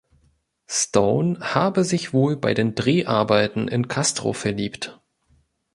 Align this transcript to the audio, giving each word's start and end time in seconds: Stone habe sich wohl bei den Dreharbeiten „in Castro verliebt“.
Stone 0.65 1.39
habe 1.53 1.83
sich 1.83 2.11
wohl 2.11 2.35
bei 2.35 2.55
den 2.55 2.73
Dreharbeiten 2.73 3.67
„in 3.67 3.87
Castro 3.87 4.33
verliebt“. 4.33 4.99